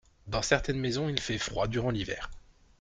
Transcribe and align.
Dans 0.25 0.41
certaines 0.41 0.79
maisons 0.79 1.09
il 1.09 1.19
fait 1.19 1.37
froid 1.37 1.67
durant 1.67 1.91
l’hiver. 1.91 2.31